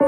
[0.00, 0.06] こ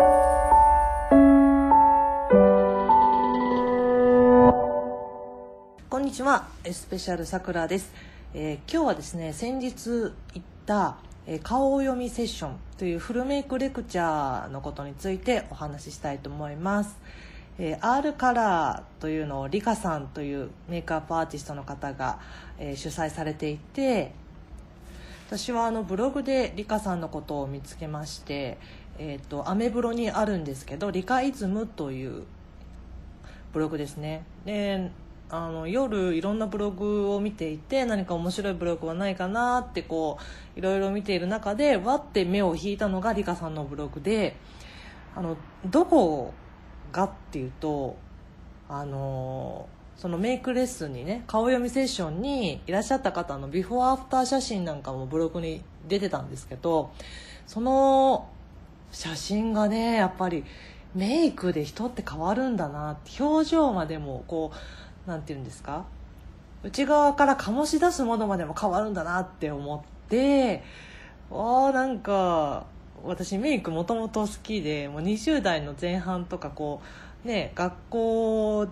[5.99, 6.49] んにちは。
[6.65, 7.93] スペシャルさくらです、
[8.33, 16.99] えー今日はですね先日行った、えー顔読みセッションというフルメイクレクチャーのことについてお話ししたいと思います、
[17.59, 22.19] えー R カラーというのをリカさんというメイクアップアーティストの方が、
[22.59, 24.15] えー主催されていて
[25.29, 28.59] 私はあのブログでリカさんのことを見つけまして、
[28.99, 32.25] えー、とアメブロにあるんですけどリカイズムという
[33.53, 34.25] ブログですね。
[34.45, 34.91] で
[35.31, 40.19] あの夜いろんなブログを見ていて何か面白いブログはないかなってこ
[40.55, 44.37] ういろいろ見ている中でわって目を引いたのがリカさんのブログで
[45.17, 46.35] あのどこ
[46.93, 47.97] がっていうと
[48.69, 56.93] あのそのメイクレッスンにね顔読みセッションにいらっしゃった方のビフォーアフター写真なんかもブログに出てたんですけど
[57.47, 58.29] その
[58.93, 60.45] 写真がねやっぱり
[60.95, 64.53] メイクで人って変わるんだなって表情までもこ
[65.07, 65.85] うなんていうんですか？
[66.63, 70.63] 内側から醸し出すものまでも変わるんだなって思って
[71.29, 72.67] わあなんか
[73.03, 76.81] 私メイクもともと好きでもう20代の前半とかこ
[77.25, 78.69] うね学校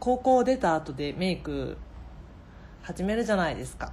[0.00, 1.78] 高校出た後でメイク
[2.82, 3.92] 始めるじゃないですか。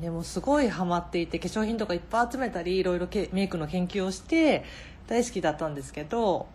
[0.00, 4.64] でもすごいハマっていて化粧品とかいっぱい集めたりいろいろメイクの研究をして
[5.06, 6.46] 大好きだったんですけど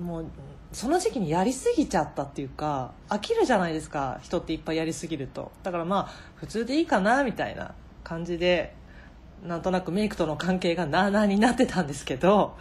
[0.00, 0.26] もう
[0.72, 5.50] その時期にやりすぎちゃったっていうか飽きるじゃないですか人っていっぱいやりすぎると。
[5.62, 8.74] だからまあ普通でいいかなみたいな感じで
[9.44, 12.56] なんとなくメイクとの関係がなあなあになってたんですけど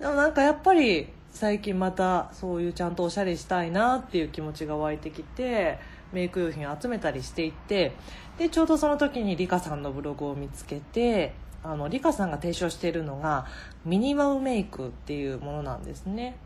[0.00, 5.78] でもなんかやっぱり最近またそういうちゃんとおしゃれしたいなっていう気持ちが湧いてきて
[6.12, 7.92] メイク用品を集めたりしていて
[8.38, 13.46] でちょうどその時にリカさんのブログを見つけてあのリカさんが提唱しているのが
[13.84, 16.36] ミニマムメイクっていうものなんですね。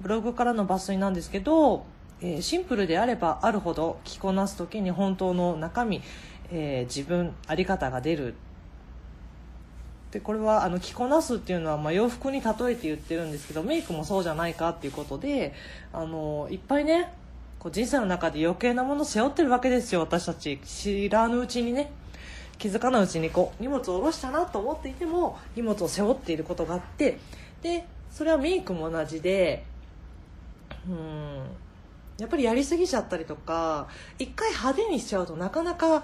[0.00, 1.86] ブログからの抜粋なんですけど、
[2.20, 6.02] えーシンプルであればあるほど着こなす時に本当の中身、
[6.50, 8.34] えー自分あり方が出る。
[10.10, 15.52] でこれはあの着こなすっていうのは、まあ、洋服に例えて言ってるんですけどメイクもそうじゃないかっていうことで
[15.92, 17.12] あのいっぱいね
[17.58, 20.58] こう人生の中で余計なもの背負ってるわけですよ私たち。
[20.64, 21.90] 知らぬうちにね。
[22.58, 27.18] 気づかないうちにこう荷物を下ろしたなと思っていても荷物を背負っていることがあって。
[27.62, 29.64] でそれはメイクも同じで
[30.88, 31.38] うん
[32.18, 33.88] やっぱりやりすぎちゃったりとか
[34.18, 36.02] 一回派手にしちゃうとなかなか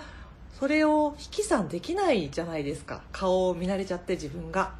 [0.58, 3.02] それを引き算できないじゃないですか。
[3.12, 4.74] 顔を見慣れちゃって自分が。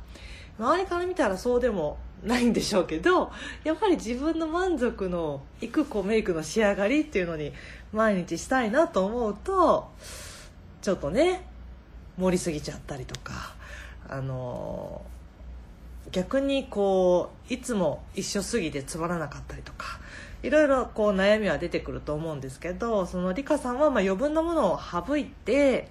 [0.59, 3.33] 周りから見たらそうでもないんでしょうけど
[3.65, 7.53] やっぱり自分の満足のいくこうメイクの仕上がりっていうのに
[7.93, 9.91] 毎日したいなと思うと
[10.81, 11.47] ちょっとね
[12.19, 13.55] 盛りすぎちゃったりとか
[14.09, 15.03] あの
[16.11, 20.01] 逆にこういつも一緒すぎてつまらなかったりとか
[20.43, 25.89] いろいろこう悩みは出てくると思うんですけどそのリカさんはま余分なものを省いて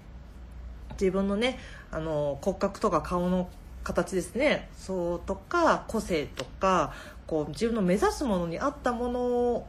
[0.99, 1.57] 自分のね
[1.89, 3.49] あの骨格とか顔の
[3.83, 4.69] 形ですね。
[4.77, 6.93] そうとか個性とか
[7.27, 9.67] こう自分の目指すものに合ったもの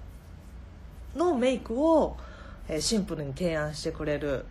[1.17, 2.17] のメイクを、
[2.69, 4.45] えシンプルに提案してくれるっ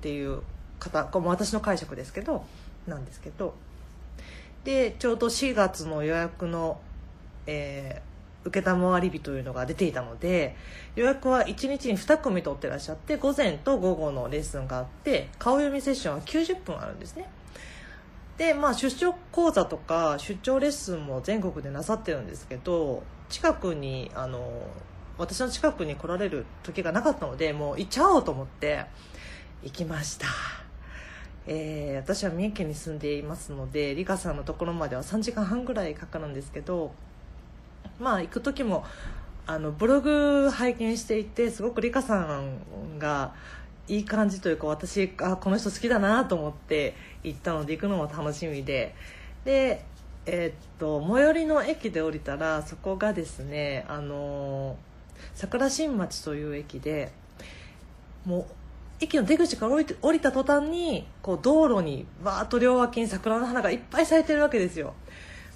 [0.00, 0.42] ていう
[0.78, 2.44] 方これも私の解釈ですけど
[2.86, 3.54] なんですけど。
[4.64, 6.80] でちょうど4月の予約の、
[7.46, 10.56] えー受けたまわり日というのが出ていたので
[10.94, 17.28] 予約は1日に2組取ってらっしゃって午前と午後のレッスンがあって顔読みセッションは90分あるんですね。
[18.36, 24.66] でまあ出張講座とか出張レッスンも全国でなさってるんですけど近くにあの
[25.18, 28.84] 私の近くに来られる時がなかったのでもう行っちゃおうと思って
[29.62, 30.26] 行きました。
[31.48, 36.92] えー私は三重県に住んでいますのでリカさんのところまでは3時間半ぐらいかかるんですけど
[37.98, 38.84] まあ行く時も
[39.46, 43.32] あのブログ拝見していてすごくリカさんが
[43.88, 48.94] いい感じというか私あこの人好きだなと思って行ったので行くのも楽しみで。
[49.44, 49.84] で
[50.28, 54.76] えーっと最寄りの駅で降りたらそこがですねあの
[55.34, 57.12] 桜新町という駅で
[58.24, 58.44] もう
[59.00, 64.94] 駅の出口から降りて降りた途端にこう道路にわーっと両脇に桜の花がいっぱい咲いてるわけですよ。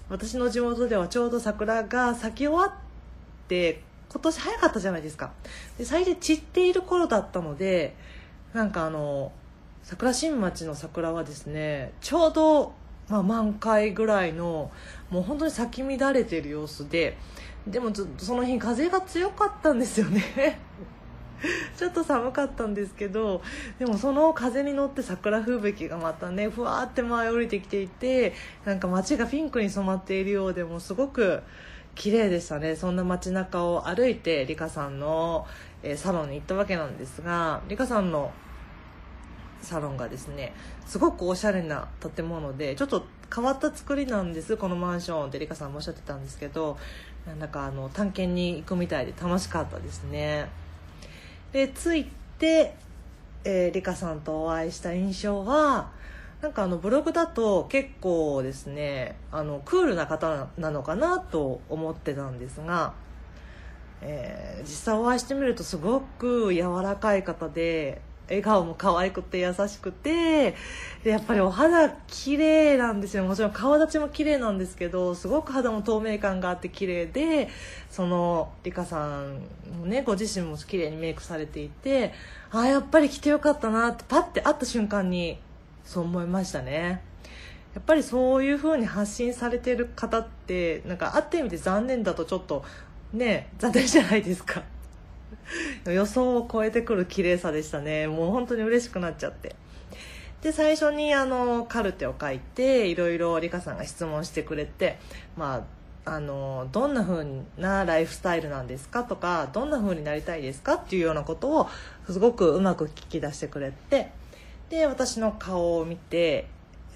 [0.09, 5.33] 私の地元ではちょうど桜が咲き終わって今年早かったじゃないですか。
[5.79, 7.97] で咲いて散っている頃だったので
[8.53, 9.33] なんかあの
[9.83, 12.73] 桜新町の桜はですねちょうど、
[13.09, 14.71] まあ、満開ぐらいの
[15.11, 17.17] もう本当に咲き乱れている様子で
[17.67, 20.59] でもずその日風が強かったんですよね。
[21.77, 23.43] ちょっと寒かったんですけど
[23.79, 28.35] でもその風に乗って桜吹雪がまたねふわーって舞い降りてきていて
[28.65, 31.43] なんか街がピンクに染まっているようでもすごく
[31.95, 32.77] 綺麗でしたね。
[32.77, 35.47] そんな街中を歩いてリカさんの、
[35.83, 38.33] え、サロンに行ったわけなんですがリカさんの
[39.61, 40.55] サロンがですね
[40.87, 43.05] すごくおしゃれな建物でちょっと
[43.35, 46.79] 変わった作りなんですこのマンションってリカさんもおっしゃってたんですけど
[47.27, 50.49] なんだかあの探検に行くみたいで楽しかったですね。
[51.53, 52.05] で着い
[52.39, 52.75] て、
[53.45, 55.91] えー、リカさんとお会いした印象は
[56.41, 62.95] なんかあのブログだと結構ですねあのクールな方なのかなと思ってたんですが、
[64.01, 70.55] えー、実際お会いしてみるとすごく柔らかい方で笑顔も可愛くて優しくて
[71.05, 73.25] でやっぱりお肌綺麗なんですよ。
[73.25, 77.49] もちろん顔立ちも綺麗なんですけどすごく肌も透明感があって綺麗で
[77.91, 79.41] そのリカさん
[79.79, 82.15] もねご自身も綺麗にメイクされていて
[82.51, 85.39] ああやっぱり来てよかったなってパッて会った瞬間に
[85.85, 87.03] そう思いましたね。
[87.75, 92.65] やっぱりそういう風に発信されてる方ってなんか会ってみて残念だとちょっと
[93.13, 94.63] ね残念じゃないですか。
[95.87, 98.07] 予想を超えてくる綺麗さでしたね。
[98.07, 99.57] もう本当に嬉しくなっちゃって。
[100.43, 104.99] で最初にあのカルテを書いていろいろ理香さんが質問してくれて
[105.37, 107.27] まああのどんな風
[107.59, 111.69] なライフスタイルなんですかとかどんな風になりたいですかっていうようなことを
[112.09, 114.11] すごくうまく聞き出してくれて
[114.71, 116.47] で私の顔を見て、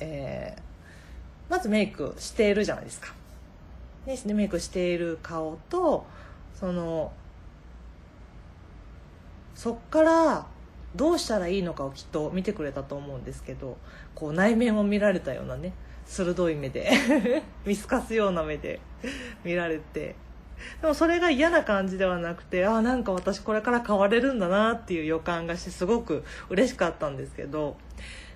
[0.00, 3.12] えー、まずメイクしているじゃないですか。
[4.06, 6.06] でメイクしている顔と
[6.54, 7.12] その
[9.54, 10.46] そっから
[10.96, 13.76] どうしたらいいのかをきっと見てくれたと思うんですけど
[14.14, 15.72] こう内面を見られたようなね
[16.06, 16.90] 鋭い目で
[17.66, 18.80] 見透かすような目で
[19.44, 20.14] 見られて
[20.80, 27.76] でもそれが嫌な感じではなくてああなんか私これから変われるんだなっていう予感がしてすごく嬉しかったんですけど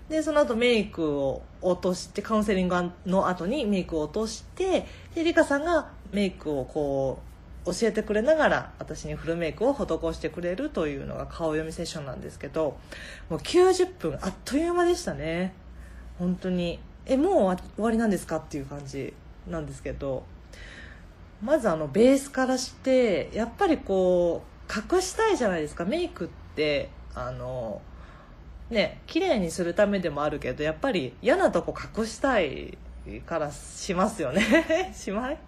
[0.09, 7.29] でその後メイクを落としてカウンセリングの後にメイクを落としてでリカさんがメイクをこう
[7.66, 9.81] 教えてくれながら私にフルメイクを施
[10.14, 12.78] してくれるというのが顔読みセッションなんですけど
[13.28, 15.52] もう90分あっという間でしたね。
[16.19, 16.81] 本当に。
[17.06, 19.14] えもう終わりなんですかっていう感じ
[19.46, 20.25] なんですけど。
[21.43, 25.84] まずあのベースからしてやっぱりこう隠したいじゃないですか。
[25.84, 27.81] メイクってあの
[28.70, 32.76] ね綺麗にするためでもあるけどやっぱり嫌なとこ隠したい
[33.25, 34.93] からしますよね。
[34.93, 35.38] しまい？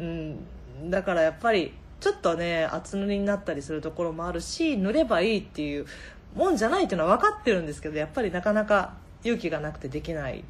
[0.00, 0.38] うん。
[0.84, 5.86] だからやっぱりちょっとね厚塗りになったりするところもあるし塗ればいいっていう
[6.34, 8.94] もんじゃないっていうのは分かってるんですけどやっぱりなかなか
[9.24, 10.44] 勇気がなくてできない。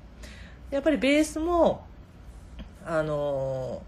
[0.70, 1.86] やっぱりベースも
[2.84, 3.82] あの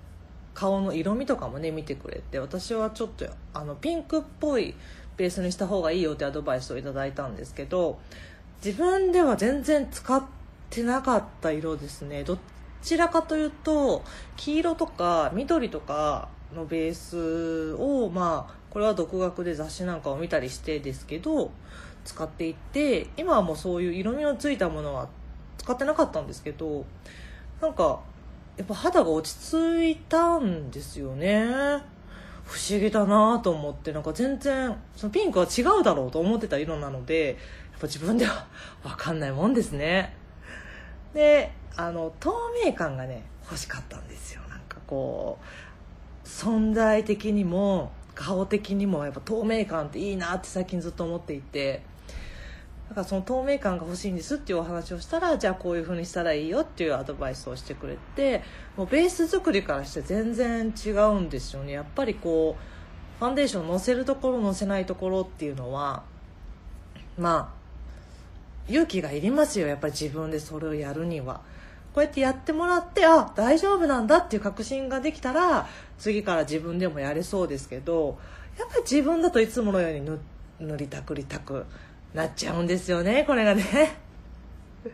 [0.55, 4.75] 顔の色味とかもね見てくれて私はちょっとあのピンクっぽい
[5.17, 7.99] ベースにした方がいいよってアドバイスをいただいたんですけど
[8.65, 10.23] 自分では全然使っ
[10.71, 12.25] てなかった色ですね。
[12.25, 12.39] どっ
[12.83, 14.03] ちらかというと
[14.37, 21.51] 黄色とか緑とかのベースをまあこれは独学で雑誌なんかを見たりしてですけど
[22.05, 25.09] 使っていって今はもうそういう色味のついたものは
[25.59, 26.85] 使ってなかったんですけど
[27.61, 28.01] なんか
[28.57, 31.47] やっぱ肌が落ち着いたんですよね。
[32.45, 37.39] 不思議だなと思ってなんか全然そのピンクは違うだろうと思ってた色なので
[37.71, 38.45] やっぱ自分では
[38.83, 40.17] 分かんないもんですね。
[41.15, 42.33] であの透
[42.65, 44.43] 明感がね欲しかったんですよ。
[44.49, 45.39] なんかこ
[46.25, 51.83] う存在的にも顔的にもやっぱ透明感っていいなって最近ずっと思っていて。
[52.91, 58.43] だからその透明感が欲しいんですっていうお話をしたらじゃあこういう風にしたらいいよっていうアドバイスをしてくれて
[58.77, 61.71] もうベース作りからして全然違うんですよね。
[61.71, 66.03] やっぱりこうファンデーションのせるところのせないところっていうのは
[67.17, 67.60] まあ
[68.69, 71.41] 勇気がいりますよやっぱり自分でそれをやるには。
[71.93, 75.67] こうやってやってもらってあ大丈夫なんだっていう確信ができたら
[75.99, 78.17] 次から自分でもやれそうですけど
[78.59, 80.19] やっぱり自分だといつものように
[80.61, 81.67] 塗りたくりたく
[82.15, 83.65] なっちゃうんですよねこれがね。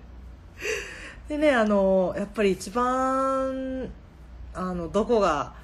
[1.28, 3.90] でねあのやっぱり一番
[4.54, 5.54] あのどこが、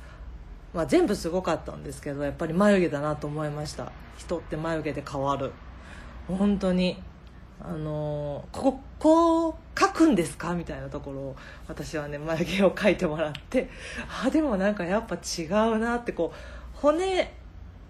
[0.74, 3.90] まあ、全部すごかったんですけどやっぱり眉毛だなと思いました。
[4.18, 5.52] 人って眉毛で変わる。
[6.28, 7.02] 本当に。
[7.64, 10.54] あのこここう描くんですか？
[10.54, 11.36] みたいなところを
[11.68, 13.68] 私はね眉毛を描いてもらって
[14.24, 17.32] あでもなんかやっぱ違うなってこう骨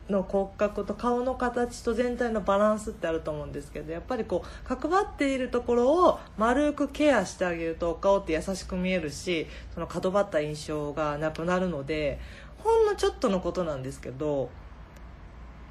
[0.08, 12.18] の骨格と顔の形と全体のバランスってあると思うんですけどやっぱりこう角張っているところを丸くケアしてあげると顔って優しく見えるしその角張った印象がなくなるので
[12.58, 14.50] ほんのちょっとのことなんですけど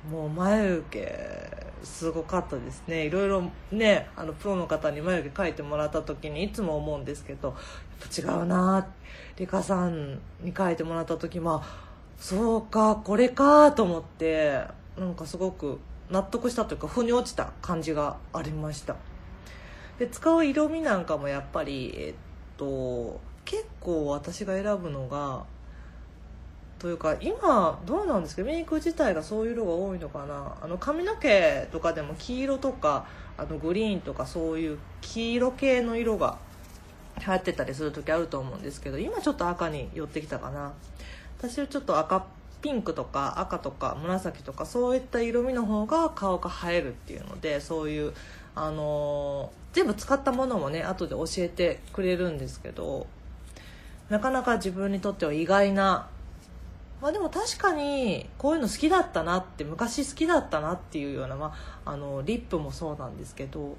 [0.09, 3.05] もう眉毛すごかったですね。
[3.05, 7.57] いろいろねあのプロの方に眉毛描いてもらった時にいつも思うんですけどやっ
[8.25, 8.87] ぱ違うな
[9.37, 14.61] リカさんに描いてもらった時まあそうかこれかと思って
[14.97, 15.79] なんかすごく
[16.09, 18.95] 納得したというか腑に落ちた感じがありました。
[19.97, 22.13] で使う色味なんかもやっぱりえっ
[22.57, 25.45] と結構私が選ぶのが
[26.81, 28.41] というか今どうなんですか？
[28.41, 30.57] メイク自体がそういう色が多いのかな？
[30.63, 33.05] あの髪の毛とかでも黄色とか
[33.37, 36.39] あのグリーンとかそういう黄色系の色が
[37.19, 40.73] 流行ってたりする時あると思うんですけど今ちょっと赤に寄ってきたかな？
[41.37, 42.25] 私はちょっと赤
[42.63, 48.13] ピンクとか赤とか紫とかそういった色味の方が顔が映えるっていうのでそういう
[48.55, 53.05] あのー、全部使ったものもね後で教えてくれるんですけど
[54.09, 56.07] なかなか自分にとっては意外な
[57.01, 61.53] まあでも確かにこういうの好きだったなって昔好きだったなっていうような、ま
[61.83, 63.75] あ、あのリップもそうなんですけど、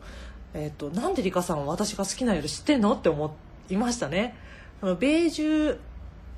[0.55, 3.35] えーと、なんでリカさんは私が好きな色知ってんのって思
[3.71, 4.37] いましたね。
[4.83, 5.79] あのベージュ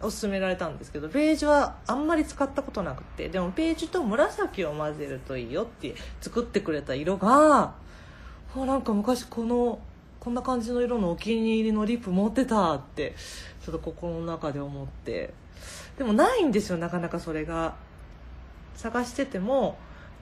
[0.03, 7.73] を勧められたんですけどベージュはあんまり使ったことなくてでもベージュと紫を混ぜるといいよって作ってくれた色が
[8.55, 9.79] なんか昔この
[10.21, 13.15] こんな感じの色のお気に入りのリップ持ってたって
[13.65, 15.33] ちょっと心の中で思って。
[15.99, 17.75] でもないんですよなかなかそれが。
[18.77, 19.77] 探してても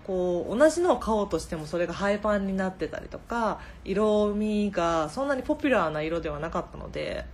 [0.07, 7.25] こう同じのを買おうとしてもそれがハイパンになってたりとか色味がそんなにポピュラーな色ではなかったので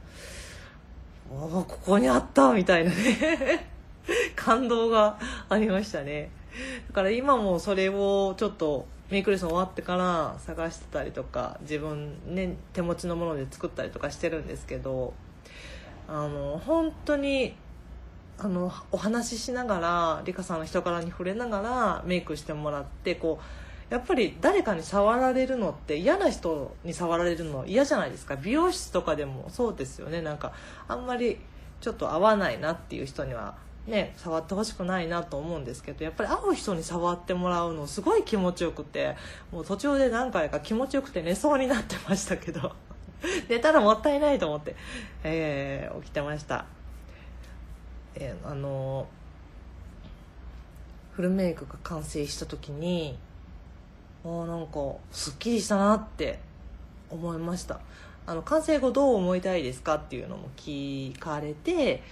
[1.31, 3.69] おおここにあったみたいなね
[4.37, 6.31] 感動がありましたね。
[6.89, 15.13] だから今もそれをちょっとメイクレッスン終わってから探してたりとか自分ね手持ちのもので作ったりとかしてるんですけど
[16.09, 17.55] あの本当に
[18.39, 23.41] あのお話ししながら理香さんの人柄に触れながらメイクしてもらってこ
[23.91, 28.37] うやっぱり誰かに触られるのって嫌な人に触られるの嫌じゃないですか。
[28.37, 30.21] 美容室とかでもそうですよね。
[30.21, 30.53] なんか
[30.87, 31.39] あんまり
[31.81, 39.17] ちょっと合わないなっていう人にはね触ってほしくないなと思うんですけどやっぱり会う人に触ってもらうのすごい気持ちよくて
[39.51, 42.73] もう途中で何回か気持ちよくて寝そうになってましたけど
[43.49, 44.77] 寝たらもったいないと思って、
[45.25, 46.67] えー、起きてました。
[48.21, 49.07] えー、あの
[51.13, 53.19] フルメイクが完成した時に
[54.25, 56.39] あなんかすっきりしたなって
[57.11, 57.81] 思いました。
[58.27, 62.03] あの完成後どう思いたいですかっていうのも聞かれて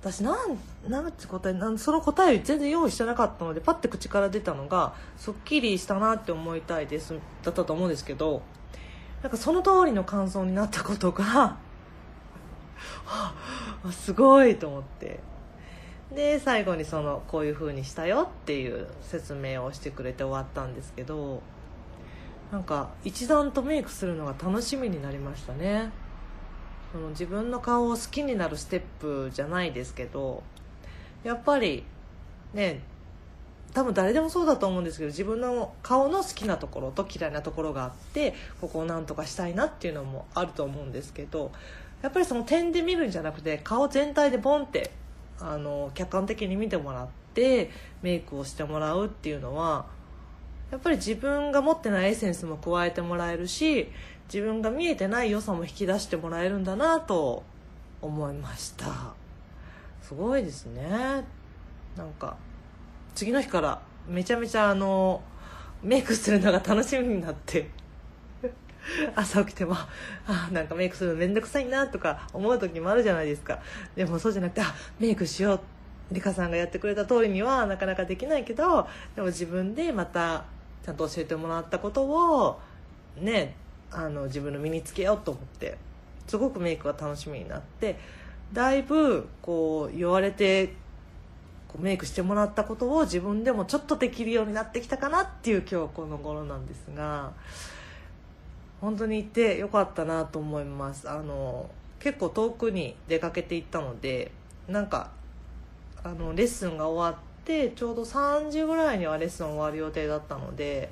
[0.00, 0.58] 私なん
[0.88, 8.42] なんて答えなんその答え全然用意してなかったのでパッて口から出たのがすっきりしたなって思いたいですだったと思うんですけど
[9.22, 11.56] なんかその通りの感想になったことが
[13.90, 15.35] すごいと思って。
[16.14, 21.42] で最後にそのこういう風にしたよっていう説明をしてくれて終わったんですけど
[22.52, 25.90] なんか一段とメイクするのが楽しみになりましたね。
[26.92, 30.42] その自分の顔を好きになるステップじゃないですけど
[31.24, 31.84] やっぱり
[32.54, 32.80] ね
[33.74, 41.50] 多分誰でもそうだと思うんですけど自分の顔の好きなところと嫌いなところがあってここを何とかしたいなっていうのもあると思うんですけど
[42.00, 44.92] やっぱりその点で見るんじゃなくて顔全体でボンって
[45.40, 47.70] あの客観的に見てもらって
[48.02, 49.86] メイクをしてもらうっていうのは
[50.70, 53.88] やっぱり自分が持ってないエッセンスも加えてもらえるし
[54.32, 57.44] 自分が見えてない良さも引き出してもらえるんだなと
[58.02, 59.14] 思いました。
[60.02, 61.24] すごいですね。
[61.96, 62.36] なんか
[63.14, 65.22] 次の日からめちゃめちゃあの
[65.82, 67.70] メイクするのが楽しみになって
[69.14, 69.74] 朝起きても
[70.26, 73.60] あなんかメイクするの面倒くさいなとか思う時もあるじゃないですか
[73.94, 75.60] でもそうじゃなくてあメイクしよう
[76.12, 80.44] リカさんがやってくれた通りにはなかなかできないけどでも自分でまた
[80.84, 82.60] ちゃんと教えてもらったことを
[83.18, 83.54] ね
[83.90, 85.76] あの自分の身につけようと思って
[86.26, 87.98] すごくメイクが楽しみになって
[88.52, 90.74] だいぶこう言われて
[91.68, 97.32] こうメイクしてもらったことを自分でもちょっとできるようになってきたかなっていう今日この頃なんですが。
[98.80, 101.08] 本当に行ってよかったなと思います。
[101.08, 104.30] あの結構遠くに出かけていったので
[104.68, 105.10] なんか
[106.04, 110.90] あのレッスンが終わってちょうど3時ぐらいにはレッスン終わる予定だったので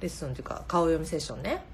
[0.00, 1.64] レッスンというか顔読みセッションね。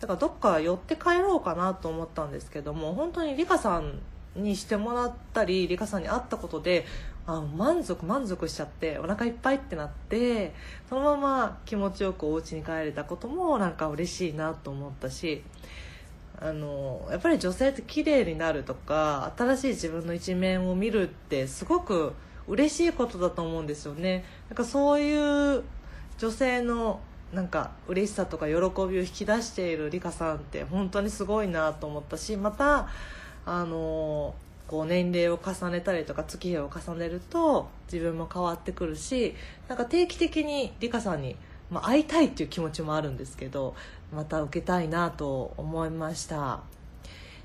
[0.00, 3.98] だからどっか寄って帰ろうかなと思ったんですけども本当にリカさん
[4.36, 6.86] にしてもらったりリカさんに会ったことで
[7.26, 10.54] あ満足満足しちゃってお腹いっぱいってなって
[10.88, 15.42] そのまま気持ちよくお家に帰れたこともなんか嬉しいなと思ったし
[16.38, 22.12] あのやっぱり女性って綺麗になるとか新しい自分の一面を見るってすごく
[22.46, 24.24] 嬉しいことだと思うんですよね。
[24.48, 25.64] なんかそういう
[26.18, 27.00] 女性の
[27.32, 32.88] なんか嬉しさとか喜びを引き出しているリカさんって本当にすごいなと思ったしまた
[33.46, 34.34] あの
[34.68, 39.34] こう年齢を重ねたりとか月日を重ねると自分も変わってくるし
[39.68, 41.36] なんか定期的にリカさんに、
[41.70, 43.76] まあ、会いたいっていう気持ちもあるんですけど
[44.12, 46.60] また受けたいなと思いました。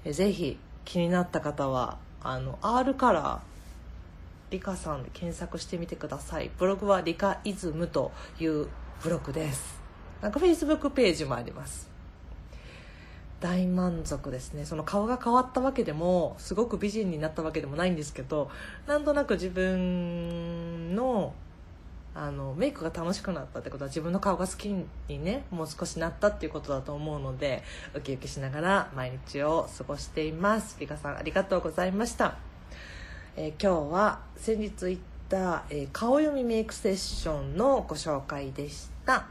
[0.03, 3.39] えぜひ気になった方はあの R カラー
[4.51, 6.49] リカさんで検索してみてください。
[6.57, 8.67] ブログはリカイズムという
[9.03, 9.79] ブログです。
[10.21, 11.90] なんかフェイスブックページもあります。
[13.41, 14.65] 大満足ですね。
[14.65, 18.49] その顔が変わったわけでもすごく美人になったわけでもないんですけど
[18.87, 21.33] なんとなく自分の
[22.13, 27.63] あのメイクが楽しくなったってことは自分の顔が好きにねもう少しなったっていうことだと思うので
[27.95, 30.77] ウキウキしながら毎日を過ごしています。
[30.79, 32.37] リカさんありがとうございました、
[33.35, 39.25] えー、今日は先日行った、えー、顔読みメイクセッションのご紹介でした。